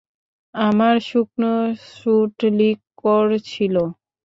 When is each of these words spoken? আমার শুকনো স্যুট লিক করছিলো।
আমার 0.55 0.95
শুকনো 1.09 1.53
স্যুট 1.89 2.35
লিক 2.57 2.79
করছিলো। 3.01 3.83